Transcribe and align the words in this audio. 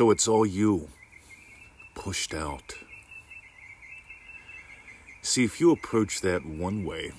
So 0.00 0.10
it's 0.10 0.26
all 0.26 0.46
you, 0.46 0.88
pushed 1.94 2.32
out. 2.32 2.72
See, 5.20 5.44
if 5.44 5.60
you 5.60 5.72
approach 5.72 6.22
that 6.22 6.46
one 6.46 6.86
way, 6.86 7.12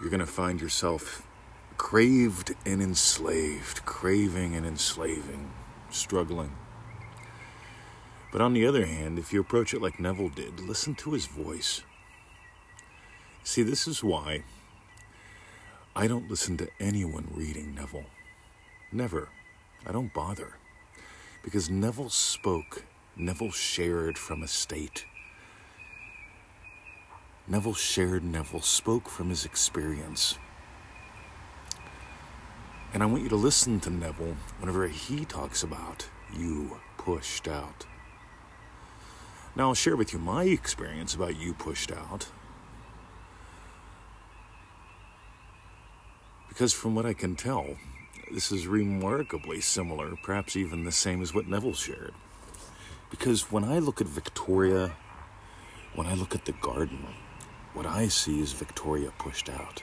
you're 0.00 0.08
going 0.08 0.20
to 0.20 0.26
find 0.26 0.62
yourself 0.62 1.26
craved 1.76 2.54
and 2.64 2.80
enslaved, 2.80 3.84
craving 3.84 4.56
and 4.56 4.64
enslaving, 4.64 5.50
struggling. 5.90 6.56
But 8.32 8.40
on 8.40 8.54
the 8.54 8.66
other 8.66 8.86
hand, 8.86 9.18
if 9.18 9.30
you 9.30 9.42
approach 9.42 9.74
it 9.74 9.82
like 9.82 10.00
Neville 10.00 10.30
did, 10.30 10.58
listen 10.58 10.94
to 10.94 11.10
his 11.10 11.26
voice. 11.26 11.82
See, 13.42 13.62
this 13.62 13.86
is 13.86 14.02
why 14.02 14.44
I 15.94 16.06
don't 16.06 16.30
listen 16.30 16.56
to 16.56 16.68
anyone 16.80 17.28
reading 17.30 17.74
Neville. 17.74 18.06
Never. 18.90 19.28
I 19.86 19.92
don't 19.92 20.14
bother. 20.14 20.54
Because 21.44 21.68
Neville 21.68 22.08
spoke, 22.08 22.84
Neville 23.16 23.50
shared 23.50 24.16
from 24.16 24.42
a 24.42 24.48
state. 24.48 25.04
Neville 27.46 27.74
shared, 27.74 28.24
Neville 28.24 28.62
spoke 28.62 29.10
from 29.10 29.28
his 29.28 29.44
experience. 29.44 30.38
And 32.94 33.02
I 33.02 33.06
want 33.06 33.22
you 33.22 33.28
to 33.28 33.36
listen 33.36 33.78
to 33.80 33.90
Neville 33.90 34.36
whenever 34.58 34.88
he 34.88 35.26
talks 35.26 35.62
about 35.62 36.08
you 36.34 36.80
pushed 36.96 37.46
out. 37.46 37.84
Now, 39.54 39.68
I'll 39.68 39.74
share 39.74 39.96
with 39.96 40.14
you 40.14 40.18
my 40.18 40.44
experience 40.44 41.14
about 41.14 41.36
you 41.36 41.52
pushed 41.52 41.92
out. 41.92 42.28
Because 46.48 46.72
from 46.72 46.94
what 46.94 47.04
I 47.04 47.12
can 47.12 47.36
tell, 47.36 47.76
this 48.30 48.50
is 48.50 48.66
remarkably 48.66 49.60
similar, 49.60 50.16
perhaps 50.22 50.56
even 50.56 50.84
the 50.84 50.92
same 50.92 51.22
as 51.22 51.34
what 51.34 51.48
Neville 51.48 51.74
shared. 51.74 52.14
Because 53.10 53.50
when 53.52 53.64
I 53.64 53.78
look 53.78 54.00
at 54.00 54.06
Victoria, 54.06 54.92
when 55.94 56.06
I 56.06 56.14
look 56.14 56.34
at 56.34 56.44
the 56.44 56.52
garden, 56.52 57.06
what 57.74 57.86
I 57.86 58.08
see 58.08 58.40
is 58.40 58.52
Victoria 58.52 59.12
pushed 59.18 59.48
out. 59.48 59.82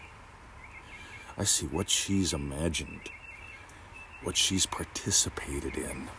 I 1.38 1.44
see 1.44 1.66
what 1.66 1.90
she's 1.90 2.34
imagined, 2.34 3.10
what 4.24 4.38
she's 4.38 4.66
participated 4.66 5.76
in, 5.76 6.10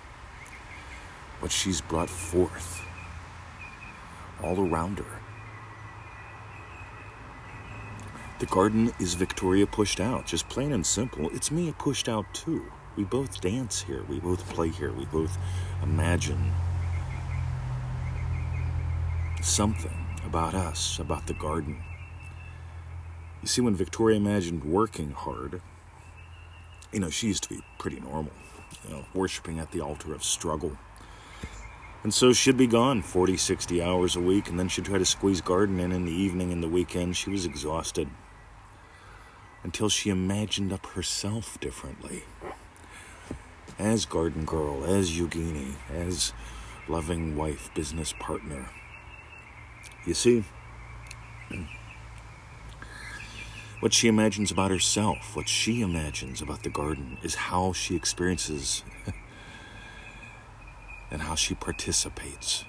what 1.40 1.52
she's 1.52 1.80
brought 1.80 2.10
forth 2.10 2.82
all 4.42 4.60
around 4.60 4.98
her. 4.98 5.20
The 8.42 8.46
garden 8.46 8.92
is 8.98 9.14
Victoria 9.14 9.68
pushed 9.68 10.00
out, 10.00 10.26
just 10.26 10.48
plain 10.48 10.72
and 10.72 10.84
simple. 10.84 11.30
It's 11.32 11.52
me 11.52 11.72
pushed 11.78 12.08
out 12.08 12.26
too. 12.34 12.72
We 12.96 13.04
both 13.04 13.40
dance 13.40 13.82
here, 13.82 14.02
we 14.08 14.18
both 14.18 14.44
play 14.48 14.68
here, 14.68 14.90
we 14.90 15.04
both 15.04 15.38
imagine 15.80 16.50
something 19.40 19.94
about 20.26 20.54
us, 20.54 20.98
about 20.98 21.28
the 21.28 21.34
garden. 21.34 21.84
You 23.42 23.46
see, 23.46 23.60
when 23.60 23.76
Victoria 23.76 24.16
imagined 24.16 24.64
working 24.64 25.12
hard, 25.12 25.62
you 26.92 26.98
know, 26.98 27.10
she 27.10 27.28
used 27.28 27.44
to 27.44 27.48
be 27.48 27.60
pretty 27.78 28.00
normal, 28.00 28.32
you 28.82 28.90
know, 28.90 29.04
worshiping 29.14 29.60
at 29.60 29.70
the 29.70 29.80
altar 29.80 30.12
of 30.12 30.24
struggle. 30.24 30.76
And 32.02 32.12
so 32.12 32.32
she'd 32.32 32.56
be 32.56 32.66
gone 32.66 33.02
40, 33.02 33.36
60 33.36 33.80
hours 33.80 34.16
a 34.16 34.20
week, 34.20 34.48
and 34.48 34.58
then 34.58 34.66
she'd 34.66 34.86
try 34.86 34.98
to 34.98 35.04
squeeze 35.04 35.40
garden 35.40 35.78
in 35.78 35.92
in 35.92 36.04
the 36.04 36.10
evening 36.10 36.50
and 36.50 36.60
the 36.60 36.68
weekend. 36.68 37.16
She 37.16 37.30
was 37.30 37.44
exhausted 37.44 38.08
until 39.62 39.88
she 39.88 40.10
imagined 40.10 40.72
up 40.72 40.86
herself 40.86 41.58
differently. 41.60 42.24
As 43.78 44.04
garden 44.04 44.44
girl, 44.44 44.84
as 44.84 45.10
Yogini, 45.12 45.74
as 45.90 46.32
loving 46.88 47.36
wife, 47.36 47.70
business 47.74 48.12
partner. 48.18 48.68
You 50.06 50.14
see, 50.14 50.44
what 53.80 53.92
she 53.92 54.08
imagines 54.08 54.50
about 54.50 54.70
herself, 54.70 55.36
what 55.36 55.48
she 55.48 55.80
imagines 55.80 56.42
about 56.42 56.62
the 56.64 56.70
garden, 56.70 57.18
is 57.22 57.34
how 57.34 57.72
she 57.72 57.94
experiences 57.94 58.82
and 61.10 61.22
how 61.22 61.34
she 61.34 61.54
participates. 61.54 62.64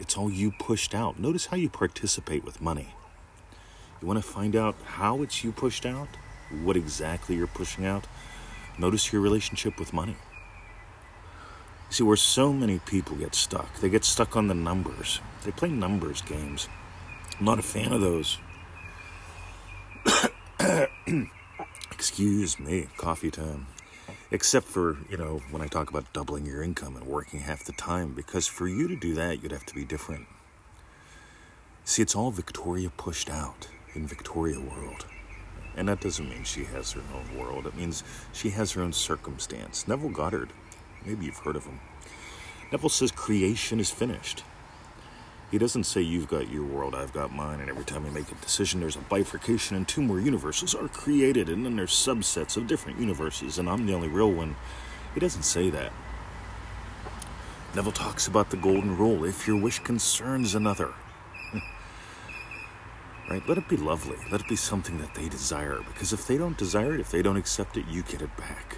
It's 0.00 0.16
all 0.16 0.30
you 0.30 0.50
pushed 0.50 0.94
out. 0.94 1.20
Notice 1.20 1.46
how 1.46 1.56
you 1.56 1.68
participate 1.68 2.44
with 2.44 2.60
money. 2.60 2.94
You 4.00 4.08
want 4.08 4.20
to 4.20 4.28
find 4.28 4.56
out 4.56 4.74
how 4.84 5.22
it's 5.22 5.44
you 5.44 5.52
pushed 5.52 5.86
out? 5.86 6.08
What 6.62 6.76
exactly 6.76 7.36
you're 7.36 7.46
pushing 7.46 7.86
out? 7.86 8.06
Notice 8.78 9.12
your 9.12 9.22
relationship 9.22 9.78
with 9.78 9.92
money. 9.92 10.16
See, 11.90 12.04
where 12.04 12.16
so 12.16 12.52
many 12.52 12.78
people 12.78 13.16
get 13.16 13.34
stuck, 13.34 13.80
they 13.80 13.90
get 13.90 14.04
stuck 14.04 14.36
on 14.36 14.48
the 14.48 14.54
numbers. 14.54 15.20
They 15.44 15.50
play 15.50 15.68
numbers 15.68 16.22
games. 16.22 16.68
I'm 17.38 17.44
not 17.44 17.58
a 17.58 17.62
fan 17.62 17.92
of 17.92 18.00
those. 18.00 18.38
Excuse 21.92 22.58
me, 22.58 22.88
coffee 22.96 23.30
time. 23.30 23.66
Except 24.30 24.66
for, 24.66 24.96
you 25.10 25.18
know, 25.18 25.42
when 25.50 25.60
I 25.60 25.66
talk 25.66 25.90
about 25.90 26.10
doubling 26.14 26.46
your 26.46 26.62
income 26.62 26.96
and 26.96 27.06
working 27.06 27.40
half 27.40 27.64
the 27.64 27.72
time, 27.72 28.14
because 28.14 28.46
for 28.46 28.66
you 28.66 28.88
to 28.88 28.96
do 28.96 29.14
that, 29.14 29.42
you'd 29.42 29.52
have 29.52 29.66
to 29.66 29.74
be 29.74 29.84
different. 29.84 30.26
See, 31.84 32.00
it's 32.00 32.14
all 32.14 32.30
Victoria 32.30 32.90
pushed 32.90 33.28
out 33.28 33.68
in 33.94 34.06
Victoria 34.06 34.58
world. 34.58 35.04
And 35.76 35.88
that 35.88 36.00
doesn't 36.00 36.28
mean 36.28 36.44
she 36.44 36.64
has 36.64 36.92
her 36.92 37.02
own 37.14 37.38
world. 37.38 37.66
It 37.66 37.76
means 37.76 38.04
she 38.32 38.50
has 38.50 38.72
her 38.72 38.82
own 38.82 38.92
circumstance. 38.92 39.88
Neville 39.88 40.10
Goddard 40.10 40.50
Maybe 41.04 41.26
you've 41.26 41.38
heard 41.38 41.56
of 41.56 41.64
him. 41.64 41.80
Neville 42.70 42.88
says 42.88 43.10
creation 43.10 43.80
is 43.80 43.90
finished. 43.90 44.44
He 45.50 45.58
doesn't 45.58 45.84
say 45.84 46.00
you've 46.00 46.28
got 46.28 46.50
your 46.50 46.64
world, 46.64 46.94
I've 46.94 47.12
got 47.12 47.34
mine, 47.34 47.60
and 47.60 47.68
every 47.68 47.84
time 47.84 48.06
you 48.06 48.10
make 48.10 48.32
a 48.32 48.34
decision, 48.36 48.80
there's 48.80 48.96
a 48.96 49.00
bifurcation, 49.00 49.76
and 49.76 49.86
two 49.86 50.00
more 50.00 50.18
universes 50.18 50.74
are 50.74 50.88
created, 50.88 51.50
and 51.50 51.66
then 51.66 51.76
there's 51.76 51.92
subsets 51.92 52.56
of 52.56 52.66
different 52.66 52.98
universes, 52.98 53.58
and 53.58 53.68
I'm 53.68 53.84
the 53.84 53.92
only 53.92 54.08
real 54.08 54.32
one. 54.32 54.56
He 55.12 55.20
doesn't 55.20 55.42
say 55.42 55.68
that. 55.68 55.92
Neville 57.74 57.92
talks 57.92 58.26
about 58.26 58.48
the 58.48 58.56
golden 58.56 58.96
rule 58.96 59.24
if 59.24 59.46
your 59.46 59.60
wish 59.60 59.80
concerns 59.80 60.54
another. 60.54 60.94
Right? 63.32 63.48
Let 63.48 63.56
it 63.56 63.66
be 63.66 63.78
lovely. 63.78 64.18
Let 64.30 64.42
it 64.42 64.48
be 64.48 64.56
something 64.56 64.98
that 64.98 65.14
they 65.14 65.28
desire, 65.28 65.80
because 65.86 66.12
if 66.12 66.26
they 66.26 66.36
don't 66.36 66.58
desire 66.58 66.94
it, 66.94 67.00
if 67.00 67.10
they 67.10 67.22
don't 67.22 67.38
accept 67.38 67.78
it, 67.78 67.86
you 67.88 68.02
get 68.02 68.20
it 68.20 68.36
back. 68.36 68.76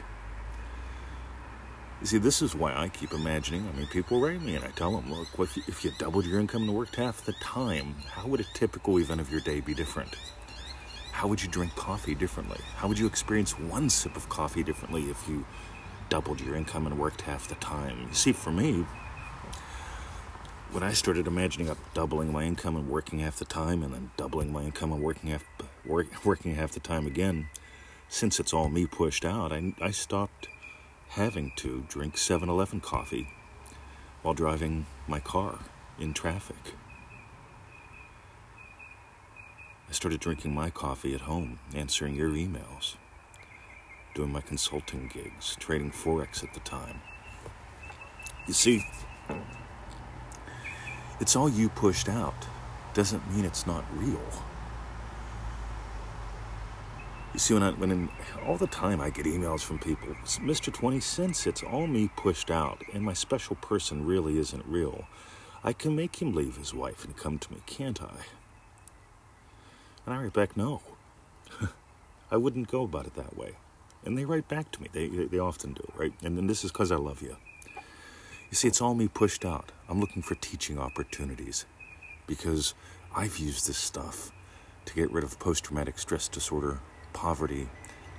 You 2.01 2.07
see, 2.07 2.19
this 2.19 2.41
is 2.41 2.55
why 2.55 2.73
I 2.73 2.89
keep 2.89 3.13
imagining. 3.13 3.69
I 3.69 3.77
mean, 3.77 3.89
people 3.89 4.21
write 4.21 4.43
me 4.43 4.55
and 4.55 4.65
I 4.65 4.69
tell 4.69 4.93
them, 4.93 5.13
look, 5.13 5.29
if 5.39 5.57
you, 5.57 5.63
if 5.67 5.85
you 5.85 5.91
doubled 5.99 6.27
your 6.27 6.39
income 6.39 6.63
and 6.63 6.75
worked 6.75 6.97
half 6.97 7.25
the 7.25 7.33
time, 7.35 7.97
how 8.09 8.29
would 8.29 8.41
a 8.41 8.45
typical 8.55 8.99
event 8.99 9.21
of 9.21 9.31
your 9.31 9.41
day 9.41 9.61
be 9.61 9.75
different? 9.75 10.15
How 11.11 11.27
would 11.27 11.43
you 11.43 11.49
drink 11.49 11.75
coffee 11.75 12.15
differently? 12.15 12.61
How 12.77 12.87
would 12.87 12.99
you 12.99 13.07
experience 13.07 13.59
one 13.59 13.89
sip 13.91 14.17
of 14.17 14.29
coffee 14.29 14.63
differently 14.63 15.05
if 15.11 15.29
you 15.29 15.45
doubled 16.11 16.41
your 16.41 16.55
income 16.55 16.87
and 16.87 16.99
worked 16.99 17.23
half 17.23 17.49
the 17.49 17.55
time? 17.57 18.07
You 18.09 18.15
see, 18.15 18.33
for 18.33 18.53
me, 18.53 18.85
when 20.75 20.83
I 20.83 20.93
started 20.93 21.29
imagining 21.29 21.71
up 21.71 21.79
doubling 21.95 22.33
my 22.33 22.43
income 22.43 22.75
and 22.75 22.89
working 22.89 23.21
half 23.21 23.39
the 23.39 23.45
time, 23.45 23.85
and 23.85 23.95
then 23.95 24.11
doubling 24.17 24.53
my 24.53 24.65
income 24.65 24.93
and 24.93 25.01
working 25.01 25.31
half 25.31 25.45
work, 25.87 26.25
working 26.25 26.57
half 26.57 26.73
the 26.73 26.81
time 26.81 27.07
again, 27.07 27.49
since 28.09 28.41
it's 28.41 28.53
all 28.53 28.69
me 28.69 28.85
pushed 28.85 29.25
out, 29.25 29.53
I, 29.53 29.73
I 29.81 29.93
stopped 29.93 30.49
having 31.11 31.53
to 31.59 31.85
drink 31.89 32.19
7 32.19 32.49
Eleven 32.49 32.81
coffee 32.81 33.29
while 34.23 34.35
driving 34.35 34.87
my 35.07 35.21
car 35.21 35.61
in 36.01 36.13
traffic. 36.13 36.75
I 39.89 39.93
started 39.93 40.19
drinking 40.19 40.55
my 40.55 40.71
coffee 40.71 41.15
at 41.15 41.21
home, 41.21 41.61
answering 41.73 42.17
your 42.17 42.31
emails, 42.31 42.97
doing 44.13 44.33
my 44.33 44.41
consulting 44.41 45.09
gigs, 45.15 45.55
trading 45.61 45.93
Forex 45.93 46.43
at 46.43 46.53
the 46.53 46.61
time. 46.61 47.01
You 48.49 48.55
see, 48.55 48.85
it's 51.21 51.37
all 51.37 51.49
you 51.49 51.69
pushed 51.69 52.09
out. 52.09 52.47
Doesn't 52.95 53.29
mean 53.35 53.45
it's 53.45 53.67
not 53.67 53.85
real. 53.97 54.23
You 57.33 57.41
see, 57.41 57.55
when 57.55 57.65
I, 57.65 57.73
when 57.73 57.91
in, 57.91 58.09
all 58.47 58.57
the 58.57 58.69
time 58.69 59.01
I 59.01 59.11
get 59.11 59.27
emails 59.27 59.63
from 59.63 59.81
people, 59.81 60.09
Mr. 60.25 60.73
20 60.73 61.01
cents, 61.01 61.47
it's 61.49 61.65
all 61.65 61.89
me 61.89 62.09
pushed 62.17 62.49
out, 62.49 62.83
and 62.93 63.03
my 63.03 63.13
special 63.13 63.57
person 63.57 64.07
really 64.07 64.39
isn't 64.39 64.65
real. 64.67 65.07
I 65.65 65.73
can 65.73 65.97
make 65.97 66.23
him 66.23 66.33
leave 66.33 66.57
his 66.57 66.73
wife 66.73 67.05
and 67.05 67.17
come 67.17 67.39
to 67.39 67.53
me, 67.53 67.59
can't 67.67 68.01
I? 68.01 68.27
And 70.07 70.15
I 70.15 70.23
write 70.23 70.33
back, 70.33 70.57
no. 70.57 70.83
I 72.31 72.37
wouldn't 72.37 72.71
go 72.71 72.83
about 72.83 73.07
it 73.07 73.15
that 73.15 73.37
way. 73.37 73.55
And 74.05 74.17
they 74.17 74.25
write 74.25 74.47
back 74.47 74.71
to 74.73 74.83
me. 74.83 74.89
They, 74.93 75.09
they 75.09 75.39
often 75.39 75.73
do, 75.73 75.91
right? 75.97 76.13
And 76.23 76.37
then 76.37 76.47
this 76.47 76.63
is 76.63 76.71
because 76.71 76.93
I 76.93 76.97
love 76.97 77.23
you. 77.23 77.37
You 78.55 78.57
see, 78.57 78.69
it's 78.69 78.81
all 78.81 78.95
me 78.95 79.09
pushed 79.09 79.45
out. 79.45 79.73
I'm 79.89 79.99
looking 79.99 80.23
for 80.23 80.37
teaching 80.37 80.79
opportunities 80.79 81.67
because 82.29 82.73
I've 83.13 83.37
used 83.37 83.67
this 83.67 83.77
stuff 83.77 84.31
to 84.85 84.95
get 84.95 85.11
rid 85.11 85.25
of 85.25 85.41
post 85.41 85.65
traumatic 85.65 85.99
stress 85.99 86.29
disorder, 86.29 86.79
poverty, 87.13 87.69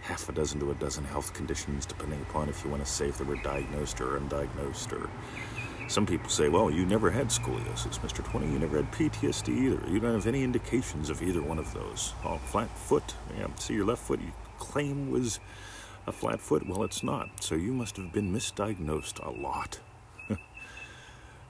half 0.02 0.28
a 0.28 0.34
dozen 0.34 0.60
to 0.60 0.72
a 0.72 0.74
dozen 0.74 1.06
health 1.06 1.34
conditions, 1.34 1.86
depending 1.86 2.22
upon 2.24 2.50
if 2.50 2.66
you 2.66 2.70
want 2.70 2.84
to 2.84 2.92
say 2.92 3.08
if 3.08 3.18
they 3.18 3.24
were 3.24 3.38
diagnosed 3.38 4.02
or 4.02 4.20
undiagnosed. 4.20 4.92
Or 4.92 5.10
some 5.88 6.06
people 6.06 6.30
say, 6.30 6.50
well, 6.50 6.70
you 6.70 6.86
never 6.86 7.10
had 7.10 7.28
scoliosis, 7.28 8.00
Mr. 8.00 8.22
20. 8.22 8.46
You 8.52 8.60
never 8.60 8.76
had 8.76 8.92
PTSD 8.92 9.48
either. 9.48 9.90
You 9.90 10.02
don't 10.02 10.16
have 10.16 10.28
any 10.28 10.44
indications 10.44 11.10
of 11.10 11.24
either 11.24 11.42
one 11.42 11.60
of 11.60 11.74
those. 11.74 12.14
Oh, 12.26 12.40
flat 12.40 12.78
foot. 12.78 13.14
Yeah, 13.38 13.48
see, 13.56 13.76
your 13.76 13.86
left 13.86 14.02
foot 14.02 14.20
you 14.20 14.34
claim 14.60 15.10
was 15.10 15.40
a 16.06 16.12
flat 16.12 16.42
foot. 16.42 16.68
Well, 16.68 16.84
it's 16.84 17.04
not. 17.04 17.42
So 17.42 17.56
you 17.56 17.72
must 17.72 17.96
have 17.96 18.12
been 18.12 18.34
misdiagnosed 18.34 19.26
a 19.26 19.32
lot. 19.32 19.80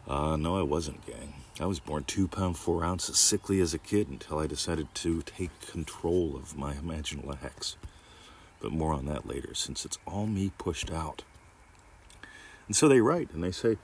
Uh, 0.07 0.35
no, 0.35 0.57
I 0.57 0.61
wasn't, 0.61 1.05
gang. 1.05 1.33
I 1.59 1.65
was 1.65 1.79
born 1.79 2.03
two 2.03 2.27
pound 2.27 2.57
four 2.57 2.83
ounces, 2.83 3.17
sickly 3.17 3.61
as 3.61 3.73
a 3.73 3.79
kid 3.79 4.09
until 4.09 4.39
I 4.39 4.47
decided 4.47 4.93
to 4.95 5.21
take 5.21 5.59
control 5.67 6.35
of 6.35 6.57
my 6.57 6.73
imaginal 6.73 7.37
acts. 7.43 7.77
But 8.59 8.71
more 8.71 8.93
on 8.93 9.05
that 9.05 9.27
later, 9.27 9.53
since 9.53 9.85
it's 9.85 9.97
all 10.05 10.27
me 10.27 10.51
pushed 10.57 10.91
out. 10.91 11.23
And 12.67 12.75
so 12.75 12.87
they 12.87 12.99
write 12.99 13.31
and 13.31 13.43
they 13.43 13.51
say, 13.51 13.77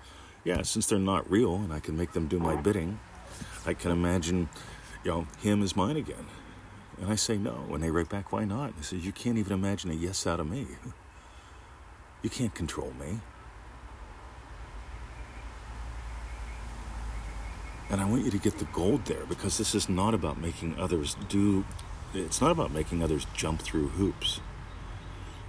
yeah, 0.43 0.63
since 0.63 0.87
they're 0.87 0.99
not 0.99 1.29
real 1.29 1.55
and 1.55 1.71
I 1.71 1.79
can 1.79 1.95
make 1.97 2.13
them 2.13 2.27
do 2.27 2.39
my 2.39 2.55
bidding, 2.55 2.99
I 3.65 3.73
can 3.73 3.91
imagine, 3.91 4.49
you 5.03 5.11
know, 5.11 5.27
him 5.41 5.61
as 5.61 5.75
mine 5.75 5.97
again. 5.97 6.25
And 6.99 7.11
I 7.11 7.15
say 7.15 7.37
no. 7.37 7.65
And 7.71 7.81
they 7.81 7.91
write 7.91 8.09
back, 8.09 8.31
why 8.31 8.45
not? 8.45 8.73
And 8.73 8.77
They 8.79 8.83
say, 8.83 8.97
you 8.97 9.11
can't 9.11 9.37
even 9.37 9.53
imagine 9.53 9.91
a 9.91 9.93
yes 9.95 10.27
out 10.27 10.39
of 10.39 10.49
me. 10.49 10.67
You 12.23 12.29
can't 12.29 12.53
control 12.53 12.93
me. 12.99 13.19
And 17.91 17.99
I 17.99 18.05
want 18.05 18.23
you 18.23 18.31
to 18.31 18.37
get 18.37 18.57
the 18.57 18.65
gold 18.65 19.03
there 19.03 19.25
because 19.25 19.57
this 19.57 19.75
is 19.75 19.89
not 19.89 20.13
about 20.13 20.39
making 20.39 20.79
others 20.79 21.17
do, 21.27 21.65
it's 22.13 22.39
not 22.39 22.49
about 22.49 22.71
making 22.71 23.03
others 23.03 23.27
jump 23.33 23.61
through 23.61 23.89
hoops. 23.89 24.39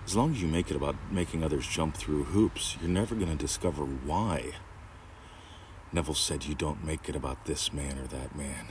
As 0.05 0.17
long 0.17 0.33
as 0.33 0.43
you 0.43 0.49
make 0.49 0.69
it 0.69 0.77
about 0.77 0.97
making 1.13 1.45
others 1.45 1.65
jump 1.69 1.97
through 1.97 2.25
hoops, 2.25 2.77
you're 2.81 2.91
never 2.91 3.15
going 3.15 3.31
to 3.31 3.37
discover 3.37 3.85
why. 3.85 4.55
Neville 5.93 6.15
said 6.15 6.45
you 6.45 6.57
don't 6.57 6.85
make 6.85 7.09
it 7.09 7.15
about 7.15 7.45
this 7.45 7.73
man 7.73 7.97
or 7.97 8.09
that 8.09 8.35
man. 8.35 8.67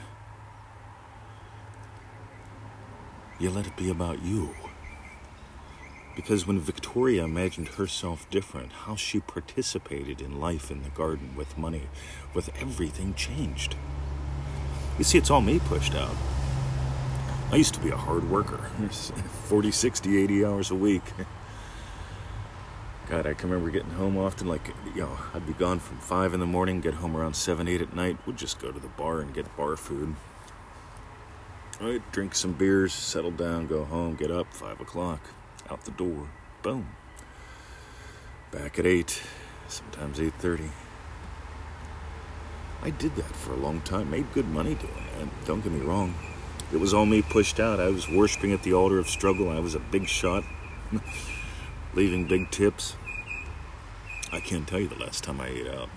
You 3.39 3.51
let 3.51 3.67
it 3.67 3.77
be 3.77 3.89
about 3.89 4.21
you. 4.21 4.53
Because 6.15 6.45
when 6.45 6.59
Victoria 6.59 7.23
imagined 7.23 7.69
herself 7.69 8.29
different, 8.29 8.71
how 8.71 8.95
she 8.95 9.19
participated 9.19 10.19
in 10.19 10.41
life 10.41 10.69
in 10.69 10.83
the 10.83 10.89
garden 10.89 11.35
with 11.37 11.57
money, 11.57 11.83
with 12.33 12.49
everything 12.59 13.13
changed. 13.13 13.75
You 14.97 15.05
see, 15.05 15.17
it's 15.17 15.29
all 15.29 15.41
me 15.41 15.59
pushed 15.59 15.95
out. 15.95 16.15
I 17.51 17.55
used 17.55 17.73
to 17.75 17.79
be 17.79 17.89
a 17.89 17.97
hard 17.97 18.29
worker 18.29 18.57
40, 18.89 19.71
60, 19.71 20.21
80 20.23 20.45
hours 20.45 20.71
a 20.71 20.75
week. 20.75 21.03
God, 23.09 23.25
I 23.25 23.33
can 23.33 23.49
remember 23.49 23.71
getting 23.71 23.91
home 23.91 24.17
often, 24.17 24.47
like, 24.47 24.73
you 24.93 25.01
know, 25.01 25.17
I'd 25.33 25.47
be 25.47 25.53
gone 25.53 25.79
from 25.79 25.97
5 25.97 26.33
in 26.33 26.39
the 26.39 26.45
morning, 26.45 26.81
get 26.81 26.95
home 26.95 27.15
around 27.15 27.35
7, 27.35 27.67
8 27.67 27.81
at 27.81 27.95
night. 27.95 28.17
We'd 28.25 28.37
just 28.37 28.59
go 28.61 28.71
to 28.71 28.79
the 28.79 28.87
bar 28.89 29.21
and 29.21 29.33
get 29.33 29.55
bar 29.57 29.75
food. 29.75 30.15
I'd 31.81 32.09
drink 32.11 32.35
some 32.35 32.53
beers, 32.53 32.93
settle 32.93 33.31
down, 33.31 33.67
go 33.67 33.85
home, 33.85 34.15
get 34.15 34.29
up, 34.29 34.53
5 34.53 34.81
o'clock 34.81 35.21
out 35.69 35.85
the 35.85 35.91
door. 35.91 36.27
Boom. 36.61 36.89
Back 38.51 38.79
at 38.79 38.85
8, 38.85 39.21
sometimes 39.67 40.19
8:30. 40.19 40.71
I 42.83 42.89
did 42.89 43.15
that 43.15 43.35
for 43.35 43.53
a 43.53 43.57
long 43.57 43.81
time, 43.81 44.09
made 44.09 44.33
good 44.33 44.47
money 44.47 44.75
doing 44.75 45.05
that. 45.19 45.45
Don't 45.45 45.61
get 45.61 45.71
me 45.71 45.81
wrong. 45.81 46.15
It 46.73 46.79
was 46.79 46.93
all 46.93 47.05
me 47.05 47.21
pushed 47.21 47.59
out. 47.59 47.79
I 47.79 47.89
was 47.89 48.09
worshiping 48.09 48.53
at 48.53 48.63
the 48.63 48.73
altar 48.73 48.97
of 48.97 49.07
struggle. 49.07 49.49
I 49.49 49.59
was 49.59 49.75
a 49.75 49.79
big 49.79 50.07
shot, 50.07 50.43
leaving 51.93 52.25
big 52.25 52.49
tips. 52.49 52.95
I 54.31 54.39
can't 54.39 54.67
tell 54.67 54.79
you 54.79 54.87
the 54.87 54.95
last 54.95 55.23
time 55.23 55.41
I 55.41 55.47
ate 55.47 55.67
out. 55.67 55.89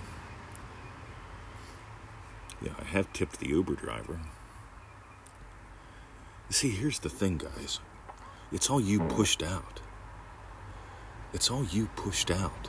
Yeah, 2.61 2.73
I 2.81 2.85
have 2.85 3.13
tipped 3.13 3.41
the 3.41 3.49
Uber 3.49 3.75
driver. 3.75 4.21
See, 6.51 6.71
here's 6.71 6.99
the 6.99 7.09
thing, 7.09 7.39
guys. 7.39 7.81
It's 8.53 8.71
all 8.71 8.81
you 8.81 9.01
pushed 9.01 9.43
out. 9.43 9.81
It's 11.33 11.51
all 11.51 11.65
you 11.65 11.87
pushed 11.97 12.31
out. 12.31 12.69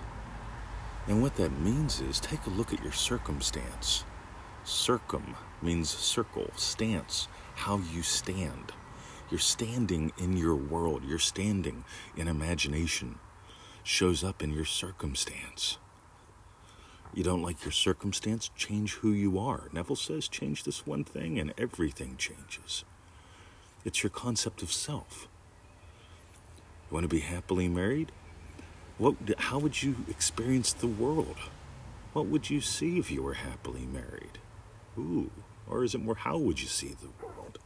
And 1.08 1.22
what 1.22 1.36
that 1.36 1.60
means 1.60 2.02
is 2.02 2.20
take 2.20 2.46
a 2.48 2.50
look 2.50 2.74
at 2.74 2.82
your 2.84 2.92
circumstance. 2.92 4.04
Circum 4.64 5.36
means 5.62 5.90
circle, 5.90 6.50
stance, 6.56 7.28
how 7.56 7.80
you 7.94 8.02
stand. 8.02 8.72
You're 9.30 9.40
standing 9.40 10.12
in 10.18 10.38
your 10.38 10.56
world, 10.56 11.04
you're 11.06 11.20
standing 11.20 11.84
in 12.18 12.28
imagination, 12.28 13.20
shows 13.84 14.24
up 14.24 14.42
in 14.42 14.52
your 14.52 14.66
circumstance. 14.66 15.78
You 17.14 17.24
don't 17.24 17.44
like 17.44 17.64
your 17.64 17.72
circumstance? 17.72 18.50
Change 18.56 18.96
who 18.96 19.12
you 19.12 19.40
are. 19.40 19.70
Neville 19.72 19.96
says 19.96 20.28
change 20.28 20.64
this 20.64 20.86
one 20.86 21.04
thing 21.04 21.40
and 21.40 21.54
everything 21.58 22.18
changes. 22.18 22.84
It's 23.86 24.04
your 24.04 24.10
concept 24.10 24.62
of 24.62 24.72
self. 24.72 25.28
Want 26.96 27.04
to 27.04 27.10
be 27.10 27.20
happily 27.20 27.68
married? 27.68 28.14
What, 28.98 29.16
how 29.38 29.60
would 29.60 29.84
you 29.84 29.98
experience 30.10 30.72
the 30.72 30.88
world? 30.88 31.36
What 32.14 32.28
would 32.28 32.50
you 32.50 32.62
see 32.62 33.00
if 33.00 33.12
you 33.12 33.22
were 33.22 33.34
happily 33.34 33.86
married? 33.86 34.40
Ooh, 34.98 35.30
or 35.70 35.84
is 35.84 35.94
it 35.94 36.02
more 36.02 36.16
how 36.16 36.38
would 36.38 36.62
you 36.62 36.70
see 36.70 36.96
the 36.96 37.10
world? 37.22 37.60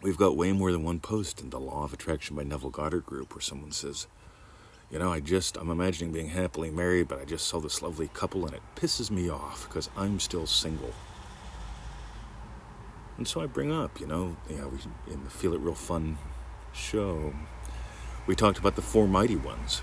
We've 0.00 0.16
got 0.16 0.36
way 0.36 0.52
more 0.52 0.70
than 0.70 0.84
one 0.84 1.00
post 1.00 1.40
in 1.40 1.50
the 1.50 1.58
Law 1.58 1.82
of 1.82 1.92
Attraction 1.92 2.36
by 2.36 2.44
Neville 2.44 2.70
Goddard 2.70 3.06
group 3.06 3.34
where 3.34 3.42
someone 3.42 3.72
says, 3.72 4.06
you 4.92 5.00
know, 5.00 5.12
I 5.12 5.18
just, 5.18 5.56
I'm 5.56 5.68
imagining 5.68 6.12
being 6.12 6.28
happily 6.28 6.70
married, 6.70 7.08
but 7.08 7.20
I 7.20 7.24
just 7.24 7.48
saw 7.48 7.58
this 7.58 7.82
lovely 7.82 8.06
couple 8.06 8.46
and 8.46 8.54
it 8.54 8.62
pisses 8.76 9.10
me 9.10 9.28
off 9.28 9.66
because 9.68 9.90
I'm 9.96 10.20
still 10.20 10.46
single. 10.46 10.94
And 13.18 13.26
so 13.26 13.40
I 13.40 13.46
bring 13.46 13.72
up, 13.72 13.98
you 13.98 14.06
know, 14.06 14.36
know, 14.48 14.68
we, 14.68 15.16
Feel 15.28 15.54
It 15.54 15.60
Real 15.60 15.74
Fun 15.74 16.18
show, 16.72 17.32
we 18.26 18.34
talked 18.34 18.58
about 18.58 18.76
the 18.76 18.82
four 18.82 19.06
mighty 19.08 19.36
ones. 19.36 19.82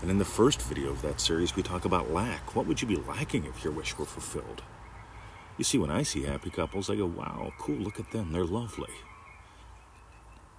And 0.00 0.10
in 0.10 0.18
the 0.18 0.24
first 0.24 0.62
video 0.62 0.90
of 0.90 1.02
that 1.02 1.20
series, 1.20 1.56
we 1.56 1.62
talk 1.62 1.84
about 1.84 2.12
lack. 2.12 2.54
What 2.54 2.66
would 2.66 2.80
you 2.80 2.88
be 2.88 2.96
lacking 2.96 3.44
if 3.44 3.64
your 3.64 3.72
wish 3.72 3.98
were 3.98 4.04
fulfilled? 4.04 4.62
You 5.56 5.64
see, 5.64 5.76
when 5.76 5.90
I 5.90 6.04
see 6.04 6.22
happy 6.22 6.50
couples, 6.50 6.88
I 6.88 6.94
go, 6.94 7.06
wow, 7.06 7.52
cool, 7.58 7.76
look 7.76 7.98
at 7.98 8.12
them, 8.12 8.32
they're 8.32 8.44
lovely. 8.44 8.92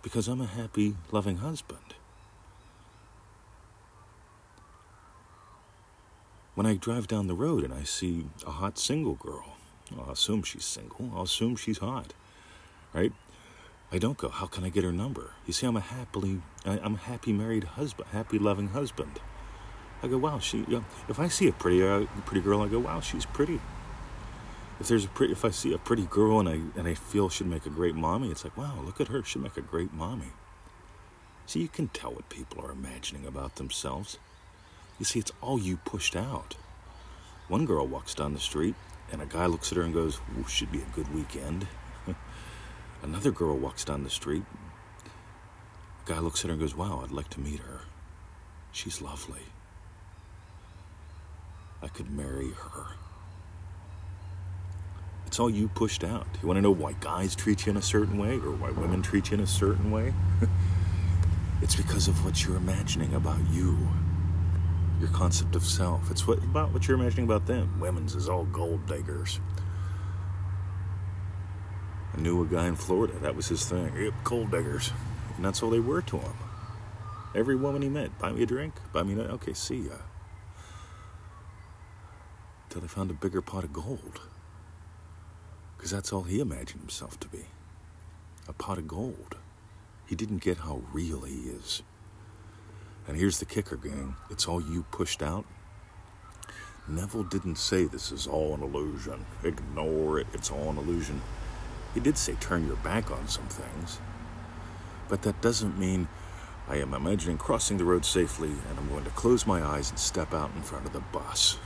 Because 0.02 0.28
I'm 0.28 0.42
a 0.42 0.46
happy, 0.46 0.96
loving 1.12 1.38
husband. 1.38 1.96
When 6.56 6.66
I 6.66 6.74
drive 6.74 7.08
down 7.08 7.28
the 7.28 7.34
road 7.34 7.64
and 7.64 7.74
I 7.74 7.84
see 7.84 8.26
a 8.46 8.52
hot 8.52 8.78
single 8.78 9.14
girl, 9.14 9.56
I'll 9.98 10.12
assume 10.12 10.44
she's 10.44 10.66
single, 10.66 11.10
I'll 11.16 11.24
assume 11.24 11.56
she's 11.56 11.78
hot, 11.78 12.14
right? 12.94 13.14
I 13.92 13.98
don't 13.98 14.18
go, 14.18 14.30
how 14.30 14.46
can 14.46 14.64
I 14.64 14.70
get 14.70 14.84
her 14.84 14.92
number? 14.92 15.32
You 15.48 15.54
see, 15.54 15.66
I'm 15.66 15.76
a 15.76 15.82
happily, 15.82 16.42
I'm 16.64 16.96
a 16.96 16.98
happy 16.98 17.34
married 17.34 17.64
husband, 17.64 18.10
happy 18.12 18.38
loving 18.38 18.70
husband. 18.70 19.20
I 20.04 20.08
go, 20.08 20.18
wow, 20.18 20.40
she, 20.40 20.60
you 20.60 20.68
know, 20.68 20.86
if 21.08 21.20
I 21.20 21.28
see 21.28 21.48
a 21.48 21.52
pretty, 21.52 21.84
uh, 21.84 22.06
pretty 22.26 22.42
girl, 22.42 22.62
I 22.62 22.68
go, 22.68 22.80
wow, 22.80 23.00
she's 23.00 23.26
pretty. 23.26 23.60
If 24.80 24.88
there's 24.88 25.06
a 25.06 25.10
pretty, 25.10 25.34
if 25.34 25.44
I 25.44 25.50
see 25.50 25.74
a 25.74 25.78
pretty 25.80 26.06
girl 26.06 26.40
and 26.40 26.48
I, 26.48 26.80
and 26.80 26.88
I 26.88 26.94
feel 26.94 27.30
she'd 27.30 27.48
make 27.48 27.66
a 27.66 27.70
great 27.72 27.96
mommy, 27.96 28.30
it's 28.30 28.44
like, 28.44 28.56
wow, 28.56 28.80
look 28.86 29.02
at 29.02 29.08
her, 29.08 29.24
she'd 29.24 29.42
make 29.42 29.58
a 29.58 29.62
great 29.62 29.92
mommy. 29.92 30.32
See, 31.48 31.60
you 31.60 31.68
can 31.68 31.88
tell 31.88 32.14
what 32.14 32.30
people 32.30 32.64
are 32.64 32.72
imagining 32.72 33.26
about 33.26 33.56
themselves. 33.56 34.20
You 35.00 35.06
see, 35.06 35.20
it's 35.20 35.32
all 35.42 35.60
you 35.60 35.78
pushed 35.78 36.16
out. 36.16 36.56
One 37.48 37.66
girl 37.66 37.88
walks 37.88 38.14
down 38.14 38.34
the 38.34 38.40
street 38.40 38.76
and 39.12 39.20
a 39.20 39.26
guy 39.26 39.48
looks 39.48 39.72
at 39.72 39.78
her 39.78 39.84
and 39.84 39.94
goes, 39.94 40.20
should 40.48 40.72
be 40.72 40.80
a 40.80 40.96
good 40.96 41.14
weekend. 41.14 41.68
Another 43.02 43.32
girl 43.32 43.58
walks 43.58 43.86
down 43.86 44.04
the 44.04 44.10
street. 44.10 44.44
A 46.06 46.10
guy 46.10 46.20
looks 46.20 46.44
at 46.44 46.48
her 46.48 46.54
and 46.54 46.60
goes, 46.60 46.76
Wow, 46.76 47.02
I'd 47.04 47.12
like 47.12 47.30
to 47.30 47.40
meet 47.40 47.60
her. 47.60 47.82
She's 48.72 49.02
lovely. 49.02 49.42
I 51.82 51.88
could 51.88 52.12
marry 52.12 52.52
her. 52.52 52.88
It's 55.26 55.40
all 55.40 55.50
you 55.50 55.68
pushed 55.70 56.04
out. 56.04 56.28
You 56.42 56.48
want 56.48 56.58
to 56.58 56.62
know 56.62 56.72
why 56.72 56.94
guys 57.00 57.36
treat 57.36 57.66
you 57.66 57.70
in 57.70 57.78
a 57.78 57.82
certain 57.82 58.18
way 58.18 58.34
or 58.34 58.52
why 58.52 58.72
women 58.72 59.02
treat 59.02 59.30
you 59.30 59.38
in 59.38 59.44
a 59.44 59.48
certain 59.48 59.92
way? 59.92 60.14
it's 61.62 61.76
because 61.76 62.08
of 62.08 62.26
what 62.26 62.44
you're 62.44 62.58
imagining 62.58 63.14
about 63.14 63.40
you. 63.52 63.78
Your 65.00 65.10
concept 65.10 65.56
of 65.56 65.64
self. 65.64 66.10
It's 66.12 66.28
what, 66.28 66.40
about 66.40 66.74
what 66.74 66.88
you're 66.88 67.00
imagining 67.00 67.26
about 67.26 67.46
them. 67.46 67.80
Women's 67.80 68.16
is 68.16 68.28
all 68.28 68.46
gold 68.46 68.86
diggers. 68.88 69.40
Knew 72.20 72.44
a 72.44 72.46
guy 72.46 72.68
in 72.68 72.76
Florida. 72.76 73.14
That 73.22 73.34
was 73.34 73.48
his 73.48 73.66
thing. 73.66 73.94
Yep, 73.96 74.14
gold 74.26 74.52
diggers. 74.52 74.92
And 75.38 75.46
that's 75.46 75.64
all 75.64 75.70
they 75.70 75.80
were 75.80 76.02
to 76.02 76.18
him. 76.18 76.34
Every 77.34 77.56
woman 77.56 77.82
he 77.82 77.88
met, 77.88 78.20
buy 78.20 78.34
me 78.34 78.44
a 78.44 78.46
drink, 78.46 78.74
buy 78.92 79.04
me 79.04 79.14
a, 79.14 79.24
okay, 79.36 79.54
see 79.54 79.78
ya. 79.78 79.96
Till 82.70 82.82
they 82.82 82.90
found 82.90 83.10
a 83.10 83.14
bigger 83.14 83.42
pot 83.42 83.64
of 83.64 83.72
gold. 83.72 84.20
Because 85.78 85.92
that's 85.92 86.12
all 86.12 86.24
he 86.24 86.42
imagined 86.42 86.82
himself 86.82 87.18
to 87.22 87.30
be. 87.30 87.46
A 88.50 88.54
pot 88.54 88.78
of 88.78 88.88
gold. 88.88 89.38
He 90.06 90.16
didn't 90.16 90.42
get 90.42 90.58
how 90.58 90.82
real 90.92 91.22
he 91.22 91.36
is. 91.36 91.84
And 93.08 93.16
here's 93.16 93.40
the 93.40 93.46
kicker, 93.46 93.78
gang 93.78 94.16
it's 94.30 94.46
all 94.46 94.60
you 94.60 94.84
pushed 94.92 95.24
out. 95.24 95.46
Neville 96.86 97.24
didn't 97.24 97.58
say 97.58 97.86
this 97.86 98.12
is 98.12 98.28
all 98.28 98.56
an 98.56 98.62
illusion. 98.62 99.26
Ignore 99.44 100.20
it, 100.20 100.28
it's 100.34 100.52
all 100.52 100.72
an 100.72 100.78
illusion. 100.80 101.22
He 101.94 102.00
did 102.00 102.18
say 102.18 102.36
turn 102.40 102.68
your 102.68 102.76
back 102.78 103.12
on 103.12 103.28
some 103.28 103.48
things. 103.48 104.00
But 105.08 105.24
that 105.24 105.42
doesn't 105.42 105.80
mean 105.80 106.08
I 106.68 106.78
am 106.78 106.94
imagining 106.94 107.38
crossing 107.38 107.78
the 107.78 107.86
road 107.86 108.06
safely 108.06 108.50
and 108.50 108.78
I'm 108.78 108.90
going 108.90 109.06
to 109.06 109.10
close 109.12 109.48
my 109.48 109.64
eyes 109.64 109.90
and 109.90 109.98
step 109.98 110.34
out 110.34 110.52
in 110.56 110.62
front 110.62 110.86
of 110.86 110.94
the 110.94 111.00
bus. 111.00 111.58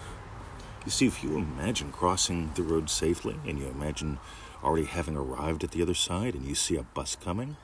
You 0.86 0.92
see, 0.92 1.08
if 1.08 1.24
you 1.24 1.36
imagine 1.38 1.92
crossing 1.92 2.52
the 2.56 2.64
road 2.64 2.90
safely 2.90 3.36
and 3.46 3.60
you 3.60 3.68
imagine 3.68 4.20
already 4.64 4.86
having 4.86 5.18
arrived 5.18 5.64
at 5.64 5.72
the 5.72 5.82
other 5.82 5.94
side 5.94 6.36
and 6.36 6.46
you 6.46 6.56
see 6.56 6.78
a 6.78 6.84
bus 6.84 7.16
coming, 7.16 7.58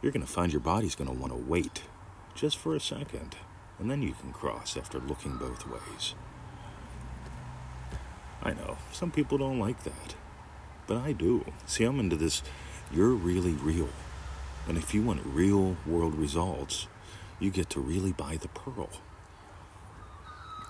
you're 0.00 0.12
going 0.12 0.24
to 0.24 0.30
find 0.30 0.52
your 0.52 0.60
body's 0.60 0.94
going 0.94 1.08
to 1.08 1.16
want 1.16 1.32
to 1.32 1.38
wait 1.38 1.82
just 2.34 2.58
for 2.58 2.74
a 2.74 2.80
second, 2.80 3.36
and 3.78 3.90
then 3.90 4.02
you 4.02 4.12
can 4.12 4.32
cross 4.32 4.76
after 4.76 4.98
looking 4.98 5.36
both 5.36 5.66
ways. 5.66 6.14
I 8.42 8.52
know, 8.52 8.76
some 8.92 9.10
people 9.10 9.38
don't 9.38 9.58
like 9.58 9.84
that, 9.84 10.14
but 10.86 10.96
I 10.98 11.12
do. 11.12 11.44
See, 11.66 11.84
I'm 11.84 12.00
into 12.00 12.16
this, 12.16 12.42
you're 12.92 13.10
really 13.10 13.52
real. 13.52 13.88
And 14.68 14.78
if 14.78 14.94
you 14.94 15.02
want 15.02 15.20
real 15.24 15.76
world 15.86 16.14
results, 16.14 16.86
you 17.40 17.50
get 17.50 17.70
to 17.70 17.80
really 17.80 18.12
buy 18.12 18.36
the 18.36 18.48
pearl. 18.48 18.90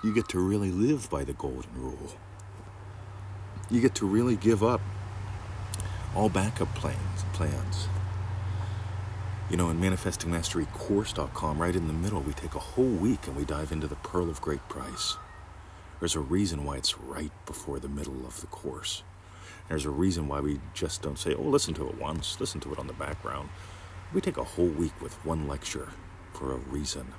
You 0.02 0.14
get 0.14 0.28
to 0.30 0.38
really 0.38 0.70
live 0.70 1.08
by 1.08 1.24
the 1.24 1.32
golden 1.32 1.70
rule. 1.76 2.16
You 3.70 3.80
get 3.80 3.94
to 3.96 4.06
really 4.06 4.36
give 4.36 4.62
up 4.62 4.80
all 6.14 6.28
backup 6.28 6.74
plans, 6.74 7.24
plans 7.32 7.88
you 9.50 9.58
know, 9.58 9.68
in 9.70 9.78
manifestingmasterycourse.com, 9.78 11.58
right 11.58 11.76
in 11.76 11.86
the 11.86 11.92
middle, 11.92 12.20
we 12.20 12.32
take 12.32 12.54
a 12.54 12.58
whole 12.58 12.84
week 12.84 13.26
and 13.26 13.36
we 13.36 13.44
dive 13.44 13.72
into 13.72 13.86
the 13.86 13.96
pearl 13.96 14.30
of 14.30 14.40
great 14.40 14.66
price. 14.68 15.16
There's 16.00 16.16
a 16.16 16.20
reason 16.20 16.64
why 16.64 16.76
it's 16.76 16.98
right 16.98 17.30
before 17.46 17.78
the 17.78 17.88
middle 17.88 18.26
of 18.26 18.40
the 18.40 18.46
course. 18.46 19.02
There's 19.68 19.84
a 19.84 19.90
reason 19.90 20.28
why 20.28 20.40
we 20.40 20.60
just 20.74 21.02
don't 21.02 21.18
say, 21.18 21.34
oh, 21.34 21.42
listen 21.42 21.74
to 21.74 21.88
it 21.88 22.00
once, 22.00 22.38
listen 22.40 22.60
to 22.60 22.72
it 22.72 22.78
on 22.78 22.86
the 22.86 22.92
background. 22.92 23.48
We 24.12 24.20
take 24.20 24.36
a 24.36 24.44
whole 24.44 24.68
week 24.68 25.00
with 25.00 25.24
one 25.24 25.48
lecture 25.48 25.88
for 26.32 26.52
a 26.52 26.56
reason. 26.56 27.14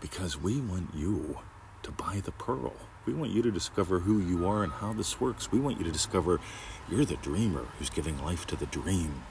Because 0.00 0.40
we 0.40 0.60
want 0.60 0.94
you 0.94 1.38
to 1.82 1.90
buy 1.90 2.20
the 2.24 2.32
pearl. 2.32 2.74
We 3.06 3.14
want 3.14 3.32
you 3.32 3.42
to 3.42 3.50
discover 3.50 4.00
who 4.00 4.20
you 4.20 4.46
are 4.46 4.62
and 4.62 4.72
how 4.72 4.92
this 4.92 5.20
works. 5.20 5.50
We 5.50 5.60
want 5.60 5.78
you 5.78 5.84
to 5.84 5.92
discover 5.92 6.40
you're 6.88 7.04
the 7.04 7.16
dreamer 7.16 7.66
who's 7.78 7.90
giving 7.90 8.22
life 8.24 8.46
to 8.48 8.56
the 8.56 8.66
dream 8.66 9.22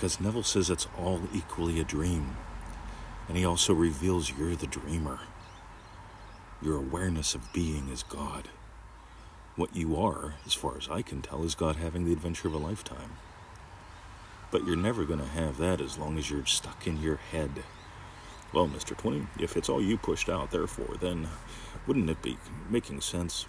because 0.00 0.18
Neville 0.18 0.42
says 0.42 0.70
it's 0.70 0.88
all 0.98 1.20
equally 1.34 1.78
a 1.78 1.84
dream. 1.84 2.34
And 3.28 3.36
he 3.36 3.44
also 3.44 3.74
reveals 3.74 4.32
you're 4.32 4.56
the 4.56 4.66
dreamer. 4.66 5.20
Your 6.62 6.78
awareness 6.78 7.34
of 7.34 7.52
being 7.52 7.90
is 7.90 8.02
God. 8.02 8.48
What 9.56 9.74
you 9.74 9.96
are, 9.96 10.34
as 10.46 10.54
far 10.54 10.76
as 10.78 10.88
I 10.88 11.02
can 11.02 11.22
tell, 11.22 11.42
is 11.44 11.54
God 11.54 11.76
having 11.76 12.04
the 12.04 12.12
adventure 12.12 12.48
of 12.48 12.54
a 12.54 12.58
lifetime. 12.58 13.18
But 14.50 14.64
you're 14.64 14.76
never 14.76 15.04
going 15.04 15.20
to 15.20 15.26
have 15.26 15.58
that 15.58 15.80
as 15.80 15.98
long 15.98 16.18
as 16.18 16.30
you're 16.30 16.46
stuck 16.46 16.86
in 16.86 17.00
your 17.00 17.16
head. 17.16 17.64
Well, 18.52 18.68
Mr. 18.68 18.96
Twain, 18.96 19.28
if 19.38 19.56
it's 19.56 19.68
all 19.68 19.82
you 19.82 19.96
pushed 19.96 20.28
out, 20.28 20.50
therefore, 20.50 20.96
then 21.00 21.28
wouldn't 21.86 22.10
it 22.10 22.22
be 22.22 22.36
making 22.68 23.00
sense? 23.00 23.46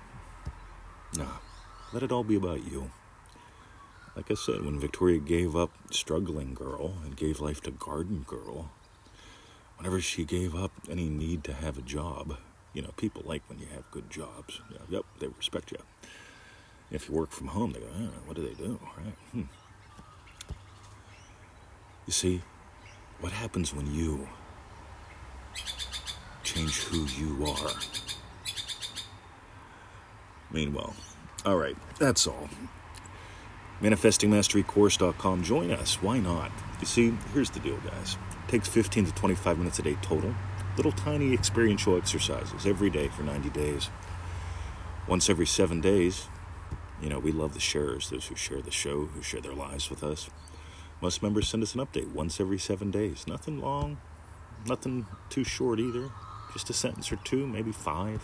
Nah, 1.17 1.37
let 1.93 2.03
it 2.03 2.11
all 2.11 2.23
be 2.23 2.35
about 2.35 2.69
you. 2.69 2.91
Like 4.15 4.29
I 4.29 4.35
said, 4.35 4.65
when 4.65 4.79
Victoria 4.79 5.19
gave 5.19 5.55
up 5.55 5.71
struggling 5.91 6.53
girl 6.53 6.95
and 7.03 7.15
gave 7.15 7.39
life 7.39 7.61
to 7.61 7.71
garden 7.71 8.25
girl, 8.27 8.71
whenever 9.77 10.01
she 10.01 10.25
gave 10.25 10.53
up 10.53 10.71
any 10.89 11.09
need 11.09 11.43
to 11.45 11.53
have 11.53 11.77
a 11.77 11.81
job, 11.81 12.37
you 12.73 12.81
know, 12.81 12.91
people 12.97 13.23
like 13.25 13.41
when 13.47 13.59
you 13.59 13.67
have 13.67 13.89
good 13.91 14.09
jobs. 14.09 14.61
Yep, 14.89 15.05
they 15.19 15.27
respect 15.27 15.71
you. 15.71 15.77
If 16.91 17.07
you 17.07 17.15
work 17.15 17.31
from 17.31 17.47
home, 17.47 17.71
they 17.71 17.79
go, 17.79 17.87
oh, 17.93 18.09
what 18.25 18.35
do 18.35 18.43
they 18.47 18.53
do? 18.53 18.79
Right? 18.97 19.13
Hmm. 19.31 19.41
You 22.05 22.13
see, 22.13 22.41
what 23.19 23.31
happens 23.31 23.73
when 23.73 23.93
you 23.93 24.27
change 26.43 26.79
who 26.79 27.05
you 27.05 27.45
are? 27.45 27.71
Meanwhile, 30.51 30.93
all 31.45 31.55
right, 31.55 31.77
that's 31.97 32.27
all 32.27 32.49
manifestingmasterycourse.com. 33.81 35.43
Join 35.43 35.71
us. 35.71 36.01
Why 36.01 36.19
not? 36.19 36.51
You 36.79 36.85
see, 36.85 37.13
here's 37.33 37.49
the 37.49 37.59
deal, 37.59 37.77
guys. 37.77 38.17
It 38.47 38.51
takes 38.51 38.67
15 38.67 39.07
to 39.07 39.13
25 39.13 39.57
minutes 39.57 39.79
a 39.79 39.81
day 39.81 39.97
total. 40.01 40.33
Little 40.77 40.93
tiny 40.93 41.33
experiential 41.33 41.97
exercises 41.97 42.65
every 42.65 42.89
day 42.89 43.09
for 43.09 43.23
90 43.23 43.49
days. 43.49 43.89
Once 45.05 45.29
every 45.29 45.45
seven 45.45 45.81
days, 45.81 46.27
you 47.01 47.09
know, 47.09 47.19
we 47.19 47.33
love 47.33 47.53
the 47.53 47.59
sharers, 47.59 48.09
those 48.09 48.27
who 48.27 48.35
share 48.35 48.61
the 48.61 48.71
show, 48.71 49.05
who 49.05 49.21
share 49.21 49.41
their 49.41 49.53
lives 49.53 49.89
with 49.89 50.01
us. 50.01 50.29
Most 51.01 51.21
members 51.21 51.49
send 51.49 51.61
us 51.61 51.75
an 51.75 51.85
update 51.85 52.13
once 52.13 52.39
every 52.39 52.57
seven 52.57 52.89
days. 52.89 53.25
Nothing 53.27 53.59
long, 53.59 53.97
nothing 54.65 55.07
too 55.29 55.43
short 55.43 55.79
either. 55.79 56.09
Just 56.53 56.69
a 56.69 56.73
sentence 56.73 57.11
or 57.11 57.17
two, 57.17 57.45
maybe 57.45 57.73
five. 57.73 58.23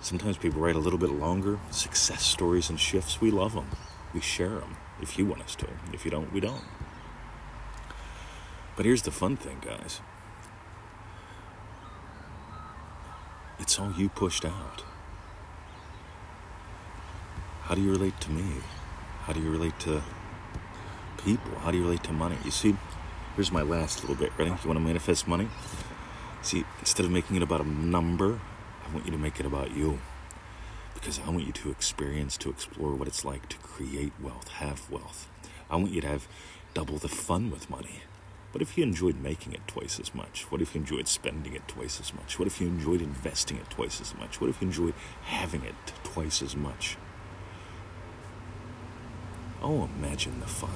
Sometimes 0.00 0.38
people 0.38 0.60
write 0.60 0.76
a 0.76 0.80
little 0.80 0.98
bit 0.98 1.10
longer. 1.10 1.60
Success 1.70 2.24
stories 2.24 2.68
and 2.68 2.80
shifts, 2.80 3.20
we 3.20 3.30
love 3.30 3.54
them. 3.54 3.70
We 4.12 4.20
share 4.20 4.58
them 4.58 4.76
if 5.00 5.18
you 5.18 5.26
want 5.26 5.42
us 5.42 5.54
to. 5.56 5.68
If 5.92 6.04
you 6.04 6.10
don't, 6.10 6.32
we 6.32 6.40
don't. 6.40 6.64
But 8.76 8.86
here's 8.86 9.02
the 9.02 9.12
fun 9.12 9.36
thing, 9.36 9.62
guys 9.64 10.00
it's 13.58 13.78
all 13.78 13.92
you 13.92 14.08
pushed 14.08 14.44
out. 14.44 14.84
How 17.62 17.74
do 17.74 17.80
you 17.80 17.90
relate 17.90 18.20
to 18.20 18.30
me? 18.30 18.44
How 19.22 19.32
do 19.32 19.40
you 19.40 19.50
relate 19.50 19.78
to 19.80 20.02
people? 21.24 21.58
How 21.60 21.70
do 21.70 21.78
you 21.78 21.84
relate 21.84 22.04
to 22.04 22.12
money? 22.12 22.36
You 22.44 22.50
see, 22.50 22.76
here's 23.34 23.50
my 23.50 23.62
last 23.62 24.02
little 24.02 24.16
bit. 24.16 24.32
Ready? 24.36 24.50
You 24.50 24.56
want 24.66 24.76
to 24.76 24.80
manifest 24.80 25.26
money? 25.26 25.48
See, 26.42 26.64
instead 26.80 27.06
of 27.06 27.12
making 27.12 27.36
it 27.36 27.42
about 27.42 27.62
a 27.62 27.68
number, 27.68 28.38
I 28.86 28.92
want 28.92 29.06
you 29.06 29.12
to 29.12 29.18
make 29.18 29.40
it 29.40 29.46
about 29.46 29.74
you. 29.74 29.98
Because 30.92 31.18
I 31.26 31.30
want 31.30 31.46
you 31.46 31.52
to 31.52 31.70
experience, 31.70 32.36
to 32.38 32.50
explore 32.50 32.94
what 32.94 33.08
it's 33.08 33.24
like 33.24 33.48
to 33.48 33.56
create 33.58 34.12
wealth, 34.22 34.48
have 34.48 34.90
wealth. 34.90 35.28
I 35.70 35.76
want 35.76 35.92
you 35.92 36.02
to 36.02 36.08
have 36.08 36.28
double 36.74 36.98
the 36.98 37.08
fun 37.08 37.50
with 37.50 37.70
money. 37.70 38.02
What 38.54 38.62
if 38.62 38.78
you 38.78 38.84
enjoyed 38.84 39.20
making 39.20 39.52
it 39.52 39.66
twice 39.66 39.98
as 39.98 40.14
much? 40.14 40.46
What 40.48 40.62
if 40.62 40.76
you 40.76 40.80
enjoyed 40.80 41.08
spending 41.08 41.54
it 41.54 41.66
twice 41.66 41.98
as 41.98 42.14
much? 42.14 42.38
What 42.38 42.46
if 42.46 42.60
you 42.60 42.68
enjoyed 42.68 43.02
investing 43.02 43.56
it 43.56 43.68
twice 43.68 44.00
as 44.00 44.14
much? 44.14 44.40
What 44.40 44.48
if 44.48 44.62
you 44.62 44.68
enjoyed 44.68 44.94
having 45.24 45.64
it 45.64 45.74
twice 46.04 46.40
as 46.40 46.54
much? 46.54 46.96
Oh, 49.60 49.90
imagine 49.98 50.38
the 50.38 50.46
fun. 50.46 50.70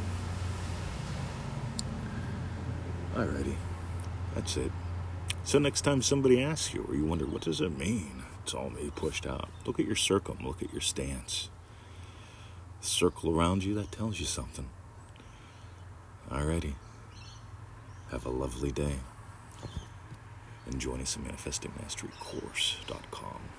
Alrighty, 3.14 3.54
that's 4.34 4.56
it. 4.56 4.72
So 5.44 5.60
next 5.60 5.82
time 5.82 6.02
somebody 6.02 6.42
asks 6.42 6.74
you 6.74 6.84
or 6.88 6.96
you 6.96 7.04
wonder, 7.04 7.26
what 7.26 7.42
does 7.42 7.60
it 7.60 7.78
mean? 7.78 8.24
It's 8.42 8.54
all 8.54 8.70
me 8.70 8.90
pushed 8.96 9.24
out. 9.24 9.50
Look 9.66 9.78
at 9.78 9.86
your 9.86 9.94
circle, 9.94 10.36
look 10.42 10.64
at 10.64 10.72
your 10.72 10.80
stance. 10.80 11.48
circle 12.80 13.38
around 13.38 13.62
you, 13.62 13.76
that 13.76 13.92
tells 13.92 14.18
you 14.18 14.26
something. 14.26 14.68
Alrighty. 16.28 16.74
Have 18.10 18.24
a 18.24 18.30
lovely 18.30 18.72
day. 18.72 19.00
And 20.66 20.80
join 20.80 21.00
us 21.00 21.16
at 21.16 21.22
manifestingmasterycourse.com. 21.24 23.57